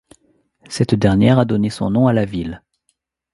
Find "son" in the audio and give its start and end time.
1.69-1.91